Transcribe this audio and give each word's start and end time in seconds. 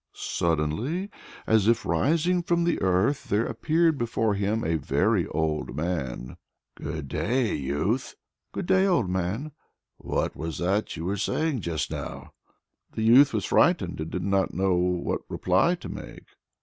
Suddenly, 0.15 1.11
as 1.45 1.67
if 1.67 1.85
rising 1.85 2.41
from 2.41 2.63
the 2.63 2.81
earth, 2.81 3.25
there 3.29 3.45
appeared 3.45 3.99
before 3.99 4.33
him 4.33 4.63
a 4.63 4.77
very 4.77 5.27
old 5.27 5.75
man. 5.75 6.37
"Good 6.73 7.07
day, 7.07 7.51
good 7.51 7.63
youth!" 7.63 8.15
"Good 8.51 8.65
day, 8.65 8.87
old 8.87 9.11
man!" 9.11 9.51
"What 9.99 10.35
was 10.35 10.57
that 10.57 10.97
you 10.97 11.05
were 11.05 11.17
saying 11.17 11.61
just 11.61 11.91
now?" 11.91 12.31
The 12.93 13.03
youth 13.03 13.31
was 13.31 13.45
frightened 13.45 13.99
and 13.99 14.09
did 14.09 14.23
not 14.23 14.55
know 14.55 14.73
what 14.73 15.21
reply 15.29 15.75
to 15.75 15.87
make. 15.89 16.25